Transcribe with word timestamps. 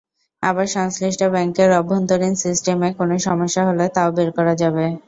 আবার 0.43 0.67
সংশ্লিষ্ট 0.75 1.21
ব্যাংকের 1.33 1.69
অভ্যন্তরীণ 1.79 2.33
সিস্টেমে 2.43 2.89
কোনো 2.99 3.15
সমস্যা 3.27 3.61
হলে 3.69 3.85
তাও 3.95 4.09
বের 4.17 4.29
করা 4.37 4.53
যাবে। 4.61 4.85